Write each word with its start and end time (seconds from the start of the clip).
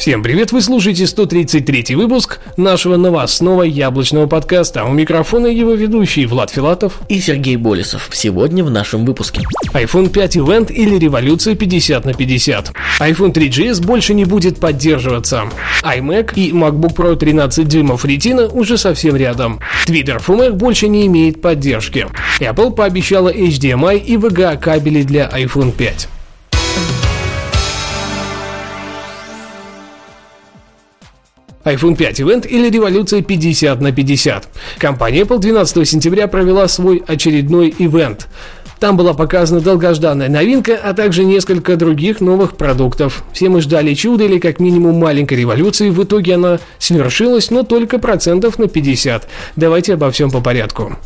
Всем 0.00 0.22
привет, 0.22 0.50
вы 0.50 0.62
слушаете 0.62 1.06
133 1.06 1.94
выпуск 1.94 2.40
нашего 2.56 2.96
новостного 2.96 3.64
яблочного 3.64 4.26
подкаста. 4.26 4.84
У 4.84 4.94
микрофона 4.94 5.46
его 5.46 5.74
ведущий 5.74 6.24
Влад 6.24 6.48
Филатов 6.48 7.02
и 7.10 7.20
Сергей 7.20 7.56
Болесов. 7.56 8.08
Сегодня 8.10 8.64
в 8.64 8.70
нашем 8.70 9.04
выпуске. 9.04 9.42
iPhone 9.74 10.08
5 10.08 10.36
Event 10.38 10.72
или 10.72 10.96
революция 10.96 11.54
50 11.54 12.06
на 12.06 12.14
50. 12.14 12.72
iPhone 13.00 13.34
3GS 13.34 13.84
больше 13.84 14.14
не 14.14 14.24
будет 14.24 14.58
поддерживаться. 14.58 15.50
iMac 15.82 16.32
и 16.34 16.50
MacBook 16.50 16.96
Pro 16.96 17.14
13 17.14 17.68
дюймов 17.68 18.06
Retina 18.06 18.48
уже 18.48 18.78
совсем 18.78 19.16
рядом. 19.16 19.60
Twitter 19.86 20.16
for 20.16 20.38
Mac 20.38 20.52
больше 20.52 20.88
не 20.88 21.06
имеет 21.08 21.42
поддержки. 21.42 22.06
Apple 22.40 22.70
пообещала 22.74 23.30
HDMI 23.30 23.98
и 23.98 24.16
VGA 24.16 24.56
кабели 24.56 25.02
для 25.02 25.28
iPhone 25.28 25.72
5. 25.72 26.08
iPhone 31.64 31.96
5 31.96 32.20
Event 32.20 32.48
или 32.48 32.70
революция 32.70 33.22
50 33.22 33.80
на 33.80 33.92
50. 33.92 34.48
Компания 34.78 35.22
Apple 35.22 35.38
12 35.38 35.88
сентября 35.88 36.26
провела 36.26 36.68
свой 36.68 37.02
очередной 37.06 37.74
ивент. 37.78 38.28
Там 38.80 38.96
была 38.96 39.12
показана 39.12 39.60
долгожданная 39.60 40.30
новинка, 40.30 40.80
а 40.82 40.94
также 40.94 41.24
несколько 41.24 41.76
других 41.76 42.22
новых 42.22 42.56
продуктов. 42.56 43.24
Все 43.34 43.50
мы 43.50 43.60
ждали 43.60 43.92
чуда 43.92 44.24
или 44.24 44.38
как 44.38 44.58
минимум 44.58 44.98
маленькой 44.98 45.36
революции, 45.36 45.90
в 45.90 46.02
итоге 46.02 46.36
она 46.36 46.60
свершилась, 46.78 47.50
но 47.50 47.62
только 47.62 47.98
процентов 47.98 48.58
на 48.58 48.68
50. 48.68 49.28
Давайте 49.56 49.94
обо 49.94 50.10
всем 50.10 50.30
по 50.30 50.40
порядку 50.40 50.96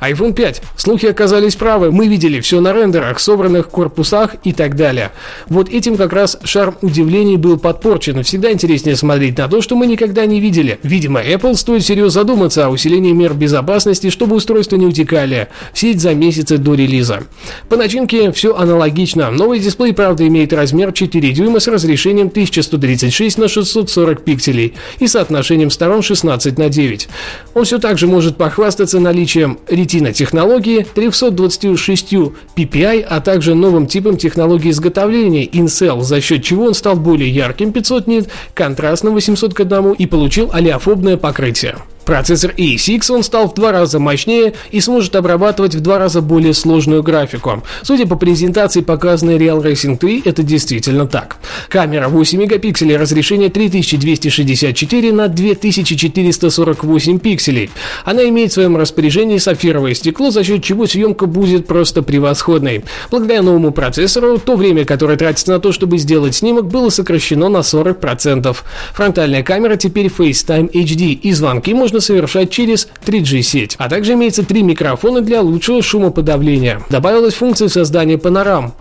iPhone 0.00 0.32
5. 0.32 0.62
Слухи 0.76 1.06
оказались 1.06 1.56
правы. 1.56 1.90
Мы 1.92 2.08
видели 2.08 2.40
все 2.40 2.60
на 2.60 2.72
рендерах, 2.72 3.20
собранных 3.20 3.68
корпусах 3.68 4.36
и 4.44 4.52
так 4.52 4.76
далее. 4.76 5.12
Вот 5.48 5.68
этим 5.68 5.96
как 5.96 6.12
раз 6.12 6.38
шарм 6.44 6.76
удивлений 6.82 7.36
был 7.36 7.58
подпорчен. 7.58 8.22
Всегда 8.22 8.52
интереснее 8.52 8.96
смотреть 8.96 9.38
на 9.38 9.48
то, 9.48 9.60
что 9.60 9.76
мы 9.76 9.86
никогда 9.86 10.26
не 10.26 10.40
видели. 10.40 10.78
Видимо, 10.82 11.22
Apple 11.22 11.54
стоит 11.54 11.84
серьезно 11.84 12.10
задуматься 12.10 12.66
о 12.66 12.70
усилении 12.70 13.12
мер 13.12 13.34
безопасности, 13.34 14.10
чтобы 14.10 14.36
устройства 14.36 14.76
не 14.76 14.86
утекали 14.86 15.48
в 15.72 15.78
сеть 15.78 16.00
за 16.00 16.14
месяцы 16.14 16.58
до 16.58 16.74
релиза. 16.74 17.24
По 17.68 17.76
начинке 17.76 18.32
все 18.32 18.54
аналогично. 18.54 19.30
Новый 19.30 19.58
дисплей, 19.58 19.92
правда, 19.92 20.26
имеет 20.26 20.52
размер 20.52 20.92
4 20.92 21.32
дюйма 21.32 21.60
с 21.60 21.68
разрешением 21.68 22.28
1136 22.28 23.38
на 23.38 23.48
640 23.48 24.24
пикселей 24.24 24.74
и 24.98 25.06
соотношением 25.06 25.70
сторон 25.70 26.02
16 26.02 26.58
на 26.58 26.68
9. 26.68 27.08
Он 27.54 27.64
все 27.64 27.78
так 27.78 27.98
же 27.98 28.06
может 28.06 28.36
похвастаться 28.36 29.00
наличием 29.00 29.51
Retina 29.66 30.12
технологии, 30.12 30.86
326 30.94 32.12
PPI, 32.56 33.02
а 33.02 33.20
также 33.20 33.54
новым 33.54 33.86
типом 33.86 34.16
технологии 34.16 34.70
изготовления 34.70 35.46
InCell, 35.46 36.02
за 36.02 36.20
счет 36.20 36.42
чего 36.42 36.66
он 36.66 36.74
стал 36.74 36.96
более 36.96 37.30
ярким 37.30 37.72
500 37.72 38.06
нит, 38.06 38.28
контрастным 38.54 39.14
800 39.14 39.54
к 39.54 39.60
1 39.60 39.92
и 39.92 40.06
получил 40.06 40.50
алиофобное 40.52 41.16
покрытие. 41.16 41.76
Процессор 42.04 42.52
A6 42.56 43.12
он 43.12 43.22
стал 43.22 43.48
в 43.48 43.54
два 43.54 43.72
раза 43.72 43.98
мощнее 43.98 44.54
и 44.70 44.80
сможет 44.80 45.14
обрабатывать 45.16 45.74
в 45.74 45.80
два 45.80 45.98
раза 45.98 46.20
более 46.20 46.54
сложную 46.54 47.02
графику. 47.02 47.62
Судя 47.82 48.06
по 48.06 48.16
презентации, 48.16 48.80
показанной 48.80 49.36
Real 49.36 49.62
Racing 49.62 49.96
3, 49.96 50.22
это 50.24 50.42
действительно 50.42 51.06
так. 51.06 51.36
Камера 51.68 52.08
8 52.08 52.40
мегапикселей, 52.40 52.96
разрешение 52.96 53.48
3264 53.50 55.12
на 55.12 55.28
2448 55.28 57.18
пикселей. 57.18 57.70
Она 58.04 58.28
имеет 58.28 58.50
в 58.50 58.54
своем 58.54 58.76
распоряжении 58.76 59.38
сапфировое 59.38 59.94
стекло, 59.94 60.30
за 60.30 60.44
счет 60.44 60.64
чего 60.64 60.86
съемка 60.86 61.26
будет 61.26 61.66
просто 61.66 62.02
превосходной. 62.02 62.84
Благодаря 63.10 63.42
новому 63.42 63.72
процессору, 63.72 64.38
то 64.38 64.56
время, 64.56 64.84
которое 64.84 65.16
тратится 65.16 65.52
на 65.52 65.60
то, 65.60 65.72
чтобы 65.72 65.98
сделать 65.98 66.34
снимок, 66.34 66.66
было 66.66 66.90
сокращено 66.90 67.48
на 67.48 67.58
40%. 67.58 68.56
Фронтальная 68.92 69.42
камера 69.42 69.76
теперь 69.76 70.06
FaceTime 70.06 70.70
HD 70.70 71.12
и 71.12 71.32
звонки 71.32 71.72
можно 71.74 71.91
можно 71.92 72.00
совершать 72.00 72.50
через 72.50 72.88
3G-сеть. 73.04 73.74
А 73.78 73.90
также 73.90 74.14
имеется 74.14 74.42
три 74.42 74.62
микрофона 74.62 75.20
для 75.20 75.42
лучшего 75.42 75.82
шумоподавления. 75.82 76.80
Добавилась 76.88 77.34
функция 77.34 77.68
создания 77.68 78.16
панорам. 78.16 78.72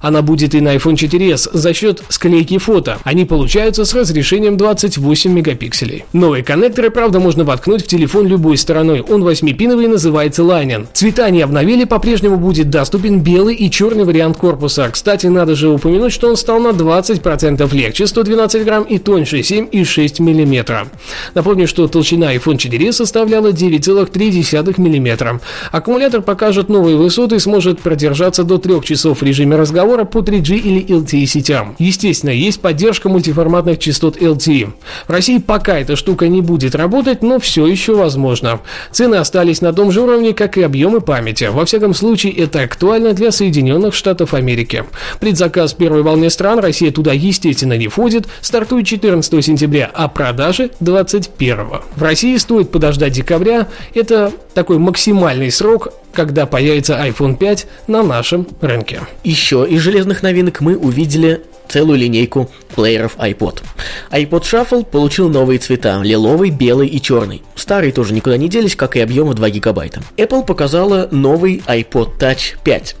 Она 0.00 0.22
будет 0.22 0.54
и 0.54 0.60
на 0.60 0.76
iPhone 0.76 0.94
4s 0.94 1.50
за 1.52 1.74
счет 1.74 2.02
склейки 2.08 2.58
фото. 2.58 2.98
Они 3.04 3.24
получаются 3.24 3.84
с 3.84 3.94
разрешением 3.94 4.56
28 4.56 5.32
мегапикселей. 5.32 6.04
Новые 6.12 6.44
коннекторы, 6.44 6.90
правда, 6.90 7.20
можно 7.20 7.44
воткнуть 7.44 7.84
в 7.84 7.86
телефон 7.86 8.26
любой 8.26 8.56
стороной. 8.56 9.00
Он 9.00 9.22
8-пиновый 9.22 9.86
и 9.86 9.88
называется 9.88 10.42
Lightning. 10.42 10.86
Цвета 10.92 11.28
не 11.30 11.42
обновили, 11.42 11.84
по-прежнему 11.84 12.36
будет 12.36 12.70
доступен 12.70 13.20
белый 13.20 13.54
и 13.54 13.70
черный 13.70 14.04
вариант 14.04 14.36
корпуса. 14.36 14.88
Кстати, 14.90 15.26
надо 15.26 15.54
же 15.54 15.68
упомянуть, 15.68 16.12
что 16.12 16.28
он 16.28 16.36
стал 16.36 16.60
на 16.60 16.68
20% 16.68 17.74
легче, 17.74 18.06
112 18.06 18.64
грамм 18.64 18.84
и 18.84 18.98
тоньше 18.98 19.40
7,6 19.40 20.22
мм. 20.22 20.88
Напомню, 21.34 21.66
что 21.66 21.88
толщина 21.88 22.34
iPhone 22.34 22.56
4 22.56 22.92
составляла 22.92 23.48
9,3 23.48 24.74
мм. 24.78 25.40
Аккумулятор 25.72 26.22
покажет 26.22 26.68
новые 26.68 26.96
высоты 26.96 27.36
и 27.36 27.38
сможет 27.38 27.80
продержаться 27.80 28.44
до 28.44 28.58
3 28.58 28.82
часов 28.82 29.20
в 29.20 29.22
режиме 29.22 29.56
разговора 29.56 29.87
разговора 29.88 30.04
по 30.04 30.18
3G 30.18 30.56
или 30.56 30.84
LTE 30.86 31.24
сетям. 31.26 31.74
Естественно, 31.78 32.30
есть 32.30 32.60
поддержка 32.60 33.08
мультиформатных 33.08 33.78
частот 33.78 34.18
LTE. 34.18 34.72
В 35.06 35.10
России 35.10 35.38
пока 35.38 35.78
эта 35.78 35.96
штука 35.96 36.28
не 36.28 36.42
будет 36.42 36.74
работать, 36.74 37.22
но 37.22 37.38
все 37.38 37.66
еще 37.66 37.94
возможно. 37.94 38.60
Цены 38.92 39.16
остались 39.16 39.62
на 39.62 39.72
том 39.72 39.90
же 39.90 40.02
уровне, 40.02 40.34
как 40.34 40.58
и 40.58 40.62
объемы 40.62 41.00
памяти. 41.00 41.48
Во 41.50 41.64
всяком 41.64 41.94
случае, 41.94 42.32
это 42.34 42.60
актуально 42.62 43.14
для 43.14 43.30
Соединенных 43.30 43.94
Штатов 43.94 44.34
Америки. 44.34 44.84
Предзаказ 45.20 45.72
первой 45.72 46.02
волны 46.02 46.28
стран, 46.28 46.58
Россия 46.58 46.92
туда 46.92 47.12
естественно 47.12 47.76
не 47.76 47.88
входит, 47.88 48.26
стартует 48.42 48.86
14 48.86 49.44
сентября, 49.44 49.90
а 49.94 50.08
продажи 50.08 50.70
21. 50.80 51.58
В 51.96 52.02
России 52.02 52.36
стоит 52.36 52.70
подождать 52.70 53.12
декабря. 53.12 53.68
Это 53.94 54.32
такой 54.52 54.78
максимальный 54.78 55.50
срок, 55.50 55.88
когда 56.12 56.46
появится 56.46 56.94
iPhone 56.94 57.36
5 57.36 57.66
на 57.86 58.02
нашем 58.02 58.46
рынке. 58.60 59.00
Еще 59.24 59.66
из 59.68 59.80
железных 59.80 60.22
новинок 60.22 60.60
мы 60.60 60.76
увидели 60.76 61.42
целую 61.68 61.98
линейку 61.98 62.50
плееров 62.74 63.16
iPod. 63.16 63.62
iPod 64.10 64.42
Shuffle 64.42 64.84
получил 64.84 65.28
новые 65.28 65.58
цвета– 65.58 66.00
лиловый, 66.02 66.50
белый 66.50 66.88
и 66.88 67.00
черный. 67.00 67.42
Старые 67.54 67.92
тоже 67.92 68.14
никуда 68.14 68.36
не 68.36 68.48
делись, 68.48 68.74
как 68.74 68.96
и 68.96 69.00
объемы 69.00 69.34
2 69.34 69.50
гигабайта. 69.50 70.02
Apple 70.16 70.44
показала 70.44 71.08
новый 71.10 71.62
iPod 71.66 72.18
Touch 72.18 72.56
5. 72.64 72.96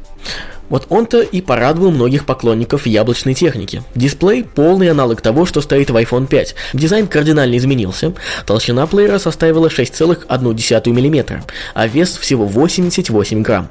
Вот 0.68 0.86
он-то 0.88 1.20
и 1.20 1.40
порадовал 1.40 1.90
многих 1.90 2.26
поклонников 2.26 2.86
яблочной 2.86 3.34
техники. 3.34 3.82
Дисплей– 3.94 4.44
полный 4.54 4.90
аналог 4.90 5.20
того, 5.20 5.46
что 5.46 5.60
стоит 5.60 5.90
в 5.90 5.96
iPhone 5.96 6.26
5. 6.26 6.54
Дизайн 6.74 7.06
кардинально 7.06 7.56
изменился. 7.56 8.12
Толщина 8.46 8.86
плеера 8.86 9.18
составила 9.18 9.68
6,1 9.68 10.88
мм, 10.90 11.42
а 11.74 11.86
вес 11.86 12.16
всего 12.16 12.44
88 12.44 13.42
грамм. 13.42 13.68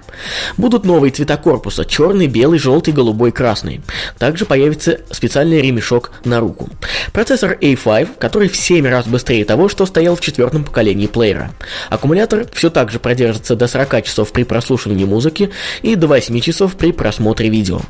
Будут 0.57 0.86
новые 0.86 1.12
цвета 1.12 1.38
корпуса– 1.38 1.86
черный, 1.88 2.28
белый, 2.28 2.59
желтый, 2.59 2.94
голубой, 2.94 3.31
красный. 3.31 3.81
Также 4.18 4.46
появится 4.46 5.00
специальный 5.12 5.62
ремешок 5.62 6.12
на 6.24 6.40
руку. 6.40 6.69
Процессор 7.13 7.57
A5, 7.59 8.18
который 8.18 8.50
в 8.50 8.56
7 8.56 8.86
раз 8.88 9.07
быстрее 9.07 9.46
того, 9.46 9.69
что 9.69 9.86
стоял 9.86 10.16
в 10.16 10.22
четвертом 10.22 10.63
поколении 10.63 11.07
плеера. 11.07 11.52
Аккумулятор 11.90 12.46
все 12.53 12.69
так 12.69 12.91
же 12.91 13.00
продержится 13.00 13.56
до 13.56 13.68
40 13.68 14.03
часов 14.03 14.31
при 14.31 14.44
прослушивании 14.44 15.06
музыки 15.06 15.52
и 15.81 15.96
до 15.96 16.07
8 16.07 16.40
часов 16.40 16.75
при 16.75 16.87
при 16.92 16.98
просмотре 16.98 17.50
видео. 17.50 17.81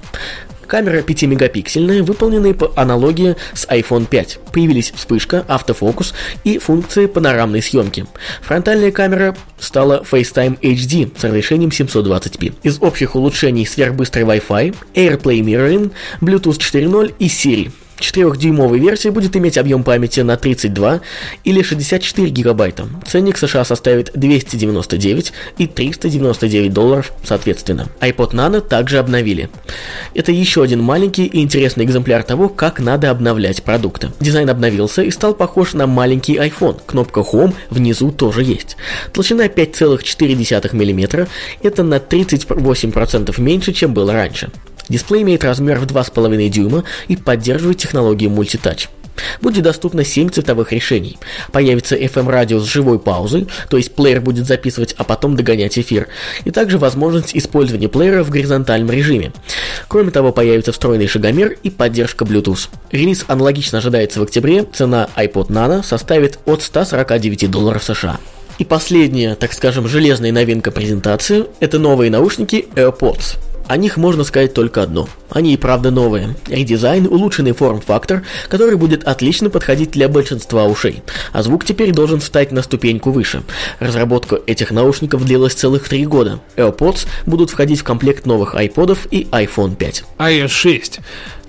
Камера 0.68 1.02
5-мегапиксельная, 1.02 2.04
выполненная 2.04 2.54
по 2.54 2.74
аналогии 2.76 3.36
с 3.54 3.66
iPhone 3.68 4.06
5. 4.06 4.40
Появились 4.52 4.92
вспышка, 4.92 5.46
автофокус 5.48 6.14
и 6.44 6.58
функции 6.58 7.06
панорамной 7.06 7.62
съемки. 7.62 8.06
Фронтальная 8.42 8.92
камера 8.92 9.36
стала 9.60 10.04
FaceTime 10.10 10.60
HD 10.60 11.10
с 11.18 11.24
разрешением 11.24 11.70
720p. 11.70 12.54
Из 12.64 12.80
общих 12.82 13.16
улучшений 13.16 13.66
сверхбыстрый 13.66 14.26
Wi-Fi, 14.26 14.76
AirPlay 14.94 15.40
Mirroring, 15.40 15.92
Bluetooth 16.20 16.58
4.0 16.58 17.14
и 17.18 17.28
Siri. 17.28 17.72
4-дюймовой 18.00 18.80
версии 18.80 19.10
будет 19.10 19.36
иметь 19.36 19.58
объем 19.58 19.84
памяти 19.84 20.22
на 20.22 20.38
32 20.38 21.02
или 21.44 21.62
64 21.62 22.30
гигабайта. 22.30 22.88
Ценник 23.06 23.38
США 23.38 23.66
составит 23.66 24.12
299 24.14 25.34
и 25.58 25.68
399 25.68 26.74
долларов 26.74 27.12
соответственно. 27.24 27.90
iPod 28.02 28.32
Nano 28.32 28.62
также 28.62 29.00
обновили. 29.00 29.50
Это 30.14 30.32
еще 30.32 30.64
один 30.64 30.82
маленький 30.82 31.26
и 31.26 31.42
интересный 31.42 31.86
экземпляр 31.86 32.24
того, 32.24 32.50
как 32.50 32.80
надо 32.80 33.10
обновлять 33.10 33.64
продукты. 33.64 34.12
Дизайн 34.20 34.50
обновился 34.50 35.04
и 35.04 35.12
стал 35.12 35.34
похож 35.34 35.74
на 35.74 35.88
маленький 35.88 36.36
iPhone. 36.36 36.80
Кнопка 36.86 37.22
Home 37.22 37.54
внизу 37.70 38.12
тоже 38.12 38.44
есть. 38.44 38.78
Толщина 39.14 39.48
5,4 39.48 40.74
мм, 40.74 41.28
это 41.64 41.84
на 41.84 41.96
38% 41.96 43.42
меньше, 43.42 43.74
чем 43.74 43.94
было 43.94 44.14
раньше. 44.14 44.50
Дисплей 44.90 45.24
имеет 45.24 45.44
размер 45.44 45.80
в 45.80 45.86
2,5 45.86 46.50
дюйма 46.50 46.84
и 47.08 47.16
поддерживает 47.16 47.78
технологию 47.78 48.30
мультитач. 48.30 48.90
Будет 49.42 49.64
доступно 49.64 50.04
7 50.04 50.30
цветовых 50.30 50.72
решений. 50.72 51.18
Появится 51.52 51.96
FM-радио 51.96 52.60
с 52.60 52.66
живой 52.66 53.00
паузой, 53.00 53.48
то 53.70 53.78
есть 53.78 53.94
плеер 53.96 54.22
будет 54.22 54.46
записывать, 54.46 54.94
а 54.98 55.04
потом 55.04 55.36
догонять 55.36 55.78
эфир. 55.78 56.08
И 56.46 56.52
также 56.52 56.78
возможность 56.78 57.36
использования 57.36 57.90
плеера 57.90 58.24
в 58.24 58.30
горизонтальном 58.30 58.92
режиме. 58.92 59.32
Кроме 59.88 60.12
того, 60.12 60.32
появится 60.32 60.72
встроенный 60.72 61.08
шагомер 61.08 61.58
и 61.64 61.70
поддержка 61.70 62.26
Bluetooth. 62.26 62.70
Релиз 62.92 63.26
аналогично 63.28 63.80
ожидается 63.80 64.20
в 64.20 64.24
октябре. 64.24 64.64
Цена 64.64 65.10
iPod 65.16 65.48
Nano 65.48 65.84
составит 65.84 66.40
от 66.46 66.62
149 66.62 67.50
долларов 67.50 67.84
США. 67.84 68.18
И 68.58 68.66
последняя, 68.66 69.36
так 69.36 69.54
скажем, 69.54 69.88
железная 69.88 70.32
новинка 70.32 70.72
презентации– 70.72 71.46
это 71.60 71.78
новые 71.78 72.10
наушники 72.10 72.66
AirPods. 72.76 73.38
О 73.68 73.76
них 73.76 73.98
можно 73.98 74.24
сказать 74.24 74.54
только 74.54 74.82
одно. 74.82 75.10
Они 75.30 75.54
и 75.54 75.58
правда 75.58 75.92
новые. 75.92 76.36
Редизайн, 76.48 77.06
улучшенный 77.06 77.52
форм-фактор, 77.52 78.24
который 78.48 78.78
будет 78.78 79.04
отлично 79.04 79.50
подходить 79.50 79.92
для 79.92 80.08
большинства 80.08 80.66
ушей. 80.66 81.04
А 81.34 81.44
звук 81.44 81.66
теперь 81.66 81.92
должен 81.92 82.22
встать 82.22 82.52
на 82.54 82.62
ступеньку 82.62 83.12
выше. 83.12 83.44
Разработка 83.80 84.40
этих 84.48 84.72
наушников 84.72 85.26
длилась 85.26 85.54
целых 85.54 85.90
три 85.90 86.06
года. 86.06 86.40
AirPods 86.56 87.08
будут 87.26 87.50
входить 87.50 87.80
в 87.80 87.84
комплект 87.84 88.26
новых 88.26 88.56
iPodов 88.56 89.00
и 89.12 89.26
iPhone 89.32 89.76
5. 89.76 90.04
iOS 90.18 90.48
6. 90.48 91.00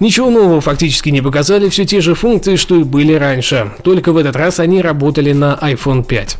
Ничего 0.00 0.30
нового 0.30 0.60
фактически 0.60 1.08
не 1.08 1.20
показали, 1.20 1.68
все 1.68 1.84
те 1.84 2.00
же 2.00 2.14
функции, 2.14 2.56
что 2.56 2.76
и 2.76 2.84
были 2.84 3.14
раньше. 3.14 3.72
Только 3.82 4.12
в 4.12 4.16
этот 4.16 4.36
раз 4.36 4.60
они 4.60 4.80
работали 4.80 5.32
на 5.32 5.58
iPhone 5.60 6.04
5 6.04 6.38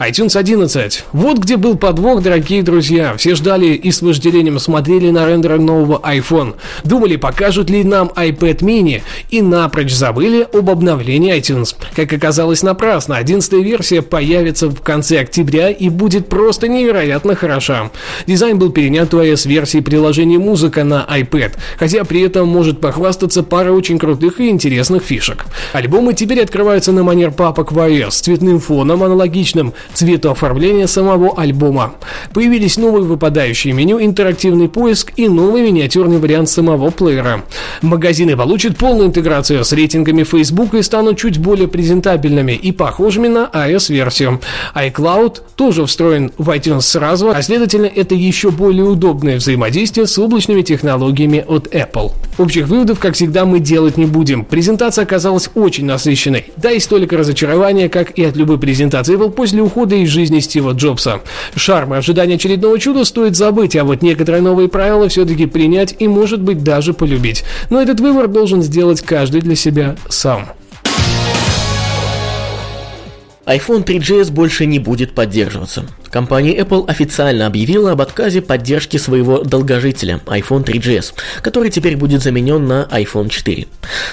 iTunes 0.00 0.34
11. 0.34 1.04
Вот 1.12 1.38
где 1.38 1.58
был 1.58 1.76
подвох, 1.76 2.22
дорогие 2.22 2.62
друзья. 2.62 3.14
Все 3.18 3.34
ждали 3.34 3.66
и 3.66 3.90
с 3.90 4.00
вожделением 4.00 4.58
смотрели 4.58 5.10
на 5.10 5.26
рендер 5.26 5.58
нового 5.58 6.00
iPhone. 6.02 6.54
Думали, 6.84 7.16
покажут 7.16 7.68
ли 7.68 7.84
нам 7.84 8.10
iPad 8.16 8.60
mini 8.60 9.02
и 9.28 9.42
напрочь 9.42 9.92
забыли 9.92 10.48
об 10.54 10.70
обновлении 10.70 11.36
iTunes. 11.36 11.76
Как 11.94 12.10
оказалось, 12.14 12.62
напрасно. 12.62 13.18
11 13.18 13.52
версия 13.62 14.00
появится 14.00 14.68
в 14.68 14.80
конце 14.80 15.20
октября 15.20 15.68
и 15.68 15.90
будет 15.90 16.30
просто 16.30 16.66
невероятно 16.66 17.34
хороша. 17.34 17.90
Дизайн 18.26 18.58
был 18.58 18.70
перенят 18.70 19.12
у 19.12 19.20
iOS-версии 19.20 19.80
приложения 19.80 20.38
«Музыка» 20.38 20.82
на 20.82 21.06
iPad, 21.10 21.52
хотя 21.78 22.04
при 22.04 22.22
этом 22.22 22.48
может 22.48 22.79
похвастаться 22.80 23.42
парой 23.42 23.72
очень 23.72 23.98
крутых 23.98 24.40
и 24.40 24.48
интересных 24.48 25.02
фишек. 25.02 25.46
Альбомы 25.72 26.14
теперь 26.14 26.42
открываются 26.42 26.92
на 26.92 27.02
манер 27.02 27.30
папок 27.30 27.72
iOS 27.72 28.10
с 28.10 28.20
цветным 28.20 28.60
фоном, 28.60 29.02
аналогичным 29.02 29.74
цвету 29.94 30.30
оформления 30.30 30.86
самого 30.86 31.38
альбома. 31.40 31.94
Появились 32.32 32.76
новые 32.76 33.04
выпадающие 33.04 33.72
меню, 33.72 34.00
интерактивный 34.00 34.68
поиск 34.68 35.12
и 35.16 35.28
новый 35.28 35.62
миниатюрный 35.62 36.18
вариант 36.18 36.48
самого 36.48 36.90
плеера. 36.90 37.44
Магазины 37.82 38.36
получат 38.36 38.76
полную 38.76 39.08
интеграцию 39.08 39.64
с 39.64 39.72
рейтингами 39.72 40.24
Facebook 40.24 40.74
и 40.74 40.82
станут 40.82 41.18
чуть 41.18 41.38
более 41.38 41.68
презентабельными 41.68 42.52
и 42.52 42.72
похожими 42.72 43.28
на 43.28 43.50
iOS-версию. 43.52 44.40
iCloud 44.74 45.42
тоже 45.56 45.86
встроен 45.86 46.32
в 46.38 46.48
iTunes 46.50 46.82
сразу, 46.82 47.30
а 47.30 47.42
следовательно 47.42 47.86
это 47.86 48.14
еще 48.14 48.50
более 48.50 48.84
удобное 48.84 49.36
взаимодействие 49.36 50.06
с 50.06 50.18
облачными 50.18 50.62
технологиями 50.62 51.44
от 51.46 51.74
Apple. 51.74 52.12
Общих 52.38 52.68
выводов, 52.70 52.98
как 52.98 53.14
всегда, 53.14 53.44
мы 53.44 53.60
делать 53.60 53.96
не 53.96 54.06
будем. 54.06 54.44
Презентация 54.44 55.02
оказалась 55.02 55.50
очень 55.54 55.84
насыщенной. 55.84 56.46
Да 56.56 56.70
и 56.70 56.78
столько 56.78 57.18
разочарования, 57.18 57.88
как 57.88 58.18
и 58.18 58.24
от 58.24 58.36
любой 58.36 58.58
презентации 58.58 59.16
Apple 59.16 59.32
после 59.32 59.60
ухода 59.60 59.96
из 59.96 60.08
жизни 60.08 60.40
Стива 60.40 60.72
Джобса. 60.72 61.20
Шарм 61.54 61.94
и 61.94 61.98
ожидание 61.98 62.36
очередного 62.36 62.78
чуда 62.78 63.04
стоит 63.04 63.36
забыть, 63.36 63.76
а 63.76 63.84
вот 63.84 64.02
некоторые 64.02 64.40
новые 64.42 64.68
правила 64.68 65.08
все-таки 65.08 65.46
принять 65.46 65.94
и, 65.98 66.08
может 66.08 66.40
быть, 66.40 66.62
даже 66.62 66.94
полюбить. 66.94 67.44
Но 67.68 67.82
этот 67.82 68.00
выбор 68.00 68.28
должен 68.28 68.62
сделать 68.62 69.02
каждый 69.02 69.42
для 69.42 69.56
себя 69.56 69.96
сам 70.08 70.48
iPhone 73.46 73.84
3GS 73.84 74.30
больше 74.30 74.64
не 74.64 74.78
будет 74.78 75.12
поддерживаться. 75.12 75.84
Компания 76.10 76.58
Apple 76.58 76.88
официально 76.88 77.46
объявила 77.46 77.92
об 77.92 78.00
отказе 78.00 78.42
поддержки 78.42 78.96
своего 78.96 79.42
долгожителя 79.42 80.20
iPhone 80.26 80.64
3GS, 80.64 81.14
который 81.40 81.70
теперь 81.70 81.96
будет 81.96 82.22
заменен 82.22 82.66
на 82.66 82.88
iPhone 82.90 83.28
4. 83.28 83.66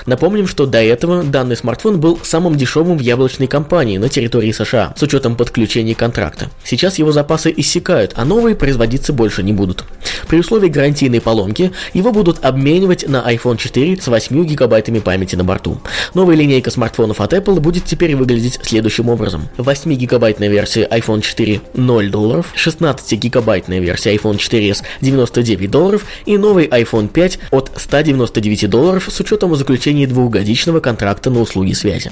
Напомним, 0.05 0.47
что 0.47 0.67
до 0.67 0.77
этого 0.77 1.23
данный 1.23 1.57
смартфон 1.57 1.99
был 1.99 2.19
самым 2.21 2.55
дешевым 2.55 2.97
в 2.97 3.01
яблочной 3.01 3.47
компании 3.47 3.97
на 3.97 4.09
территории 4.09 4.51
США, 4.51 4.94
с 4.95 5.01
учетом 5.01 5.35
подключения 5.35 5.95
контракта. 5.95 6.49
Сейчас 6.63 6.99
его 6.99 7.11
запасы 7.11 7.51
иссякают, 7.55 8.13
а 8.15 8.25
новые 8.25 8.55
производиться 8.55 9.11
больше 9.11 9.41
не 9.41 9.53
будут. 9.53 9.83
При 10.27 10.39
условии 10.39 10.69
гарантийной 10.69 11.21
поломки 11.21 11.71
его 11.93 12.11
будут 12.11 12.45
обменивать 12.45 13.07
на 13.07 13.23
iPhone 13.27 13.57
4 13.57 14.00
с 14.00 14.07
8 14.07 14.45
гигабайтами 14.45 15.00
памяти 15.00 15.35
на 15.35 15.43
борту. 15.43 15.79
Новая 16.13 16.35
линейка 16.35 16.69
смартфонов 16.69 17.21
от 17.21 17.33
Apple 17.33 17.59
будет 17.59 17.85
теперь 17.85 18.15
выглядеть 18.15 18.59
следующим 18.61 19.09
образом. 19.09 19.50
8-гигабайтная 19.57 20.50
версия 20.50 20.88
iPhone 20.91 21.21
4 21.21 21.61
0 21.88 22.10
долларов, 22.10 22.54
16-гигабайтная 22.56 23.80
версия 23.80 24.13
iPhone 24.13 24.38
4s 24.38 24.84
99 25.01 25.72
долларов 25.72 26.06
и 26.25 26.38
новый 26.38 26.68
iPhone 26.68 27.07
5 27.07 27.39
от 27.51 27.72
199 27.75 28.69
долларов 28.69 29.07
с 29.10 29.19
учетом 29.19 29.56
заключения 29.56 30.06
двухгодичного 30.06 30.81
контракта 30.81 31.30
на 31.30 31.39
услуги 31.42 31.74
связи 31.74 32.12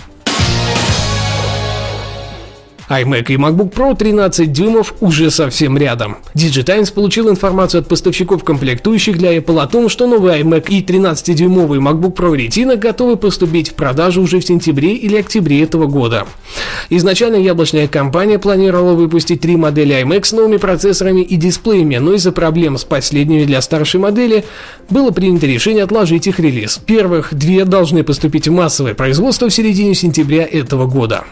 iMac 2.90 3.26
и 3.30 3.36
MacBook 3.36 3.72
Pro 3.74 3.96
13 3.96 4.52
дюймов 4.52 4.94
уже 5.00 5.32
совсем 5.32 5.78
рядом. 5.78 6.18
Digitimes 6.36 6.94
получил 6.94 7.30
информацию 7.30 7.82
от 7.82 7.88
поставщиков 7.88 8.44
комплектующих 8.44 9.18
для 9.18 9.36
Apple 9.38 9.62
о 9.62 9.68
том, 9.68 9.90
что 9.90 10.08
новый 10.08 10.42
iMac 10.42 10.68
и 10.70 10.84
13-дюймовый 10.84 11.80
MacBook 11.80 12.16
Pro 12.16 12.36
Retina 12.36 12.76
готовы 12.76 13.18
поступить 13.18 13.70
в 13.70 13.74
продажу 13.74 14.22
уже 14.22 14.40
в 14.40 14.46
сентябре 14.46 14.96
или 14.96 15.18
октябре 15.18 15.64
этого 15.64 15.88
года. 15.88 16.28
Изначально 16.90 17.38
яблочная 17.38 17.88
компания 17.88 18.40
планировала 18.40 18.94
выпустить 18.94 19.42
три 19.42 19.56
модели 19.56 19.96
iMac 20.02 20.24
с 20.24 20.32
новыми 20.32 20.58
процессорами 20.58 21.22
и 21.22 21.36
дисплеями, 21.36 21.98
но 21.98 22.14
из-за 22.14 22.32
проблем 22.32 22.78
с 22.78 22.84
последними 22.84 23.46
для 23.46 23.62
старшей 23.62 24.00
модели 24.00 24.46
было 24.90 25.12
принято 25.12 25.48
решение 25.48 25.84
отложить 25.84 26.28
их 26.28 26.40
релиз. 26.40 26.80
Первых 26.86 27.34
две 27.34 27.66
должны 27.66 28.04
поступить 28.04 28.48
в 28.48 28.52
массовое 28.52 28.94
производство 28.94 29.50
в 29.50 29.54
середине 29.54 29.96
сентября 29.96 30.48
этого 30.50 30.86
года. 30.86 31.26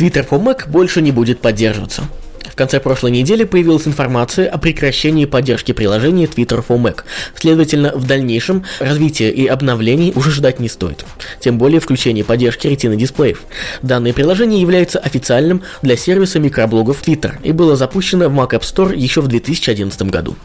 For 0.00 0.42
Mac 0.42 0.68
больше 0.68 1.02
не 1.02 1.12
будет 1.12 1.40
поддерживаться. 1.40 2.04
В 2.50 2.56
конце 2.56 2.80
прошлой 2.80 3.10
недели 3.10 3.44
появилась 3.44 3.86
информация 3.86 4.48
о 4.48 4.58
прекращении 4.58 5.24
поддержки 5.24 5.72
приложения 5.72 6.24
Twitter 6.24 6.64
for 6.66 6.80
Mac. 6.80 7.04
Следовательно, 7.34 7.92
в 7.94 8.06
дальнейшем 8.06 8.64
развития 8.80 9.30
и 9.30 9.46
обновлений 9.46 10.12
уже 10.14 10.30
ждать 10.30 10.58
не 10.58 10.68
стоит. 10.68 11.04
Тем 11.38 11.58
более 11.58 11.80
включение 11.80 12.24
поддержки 12.24 12.66
ретина 12.66 12.96
дисплеев. 12.96 13.42
Данное 13.82 14.12
приложение 14.12 14.60
является 14.60 14.98
официальным 14.98 15.62
для 15.82 15.96
сервиса 15.96 16.38
микроблогов 16.38 17.02
Twitter 17.02 17.34
и 17.42 17.52
было 17.52 17.76
запущено 17.76 18.28
в 18.28 18.34
Mac 18.34 18.50
App 18.50 18.62
Store 18.62 18.96
еще 18.96 19.20
в 19.20 19.28
2011 19.28 20.02
году. 20.02 20.36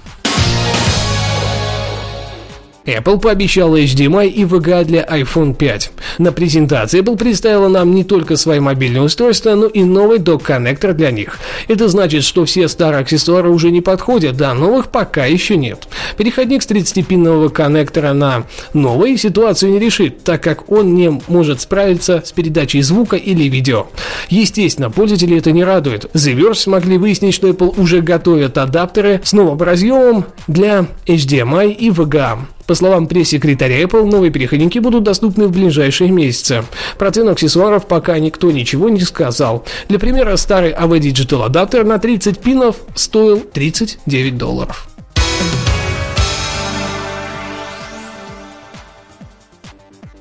Apple 2.85 3.19
пообещала 3.19 3.81
HDMI 3.81 4.27
и 4.27 4.43
VGA 4.43 4.85
для 4.85 5.03
iPhone 5.03 5.55
5. 5.55 5.91
На 6.19 6.31
презентации 6.31 7.01
Apple 7.01 7.17
представила 7.17 7.67
нам 7.67 7.93
не 7.95 8.03
только 8.03 8.37
свои 8.37 8.59
мобильные 8.59 9.01
устройства, 9.01 9.55
но 9.55 9.65
и 9.67 9.83
новый 9.83 10.19
док-коннектор 10.19 10.93
для 10.93 11.11
них. 11.11 11.39
Это 11.67 11.87
значит, 11.87 12.23
что 12.23 12.45
все 12.45 12.67
старые 12.67 13.01
аксессуары 13.01 13.49
уже 13.49 13.71
не 13.71 13.81
подходят, 13.81 14.37
да 14.37 14.53
новых 14.53 14.89
пока 14.89 15.25
еще 15.25 15.57
нет. 15.57 15.87
Переходник 16.17 16.61
с 16.61 16.67
30-пинного 16.67 17.49
коннектора 17.49 18.13
на 18.13 18.43
новый 18.73 19.17
ситуацию 19.17 19.71
не 19.71 19.79
решит, 19.79 20.23
так 20.23 20.43
как 20.43 20.71
он 20.71 20.93
не 20.93 21.19
может 21.27 21.61
справиться 21.61 22.21
с 22.23 22.31
передачей 22.31 22.81
звука 22.81 23.15
или 23.15 23.43
видео. 23.43 23.87
Естественно, 24.29 24.89
пользователи 24.91 25.37
это 25.37 25.51
не 25.51 25.63
радует. 25.63 26.05
The 26.13 26.35
Verge 26.35 26.55
смогли 26.55 26.97
выяснить, 26.97 27.33
что 27.33 27.47
Apple 27.47 27.79
уже 27.79 28.01
готовят 28.01 28.57
адаптеры 28.57 29.21
с 29.23 29.33
новым 29.33 29.59
разъемом 29.61 30.25
для 30.47 30.85
HDMI 31.07 31.73
и 31.73 31.89
VGA. 31.89 32.37
По 32.67 32.73
словам 32.73 33.07
пресс-секретаря 33.07 33.83
Apple, 33.83 34.05
новые 34.05 34.31
переходники 34.31 34.79
будут 34.79 35.03
доступны 35.03 35.47
в 35.47 35.51
ближайшие 35.51 36.09
месяцы. 36.09 36.63
Про 36.97 37.11
цену 37.11 37.31
аксессуаров 37.31 37.87
пока 37.87 38.17
никто 38.17 38.51
ничего 38.51 38.89
не 38.89 39.01
сказал. 39.01 39.65
Для 39.87 39.99
примера, 39.99 40.35
старый 40.35 40.71
AV 40.71 40.99
Digital 40.99 41.45
адаптер 41.45 41.85
на 41.85 41.99
30 41.99 42.39
пинов 42.39 42.77
стоил 42.95 43.39
39 43.39 44.37
долларов. 44.37 44.87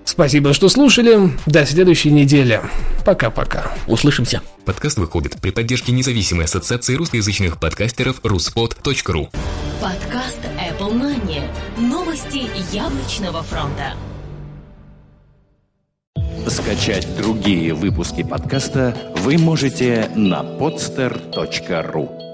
Спасибо, 0.04 0.52
что 0.52 0.68
слушали. 0.68 1.32
До 1.46 1.66
следующей 1.66 2.10
недели. 2.12 2.60
Пока-пока. 3.04 3.72
Услышимся. 3.88 4.42
Подкаст 4.64 4.98
выходит 4.98 5.40
при 5.40 5.50
поддержке 5.50 5.90
независимой 5.90 6.44
ассоциации 6.44 6.94
русскоязычных 6.94 7.58
подкастеров 7.58 8.20
ruspod.ru 8.20 9.28
Подкаст 9.80 10.38
Apple 10.56 10.92
Money. 10.92 11.42
Новости 12.14 12.48
яблочного 12.72 13.42
фронта. 13.42 13.94
Скачать 16.46 17.08
другие 17.16 17.74
выпуски 17.74 18.22
подкаста 18.22 18.96
вы 19.16 19.36
можете 19.36 20.08
на 20.14 20.44
podster.ru 20.44 22.33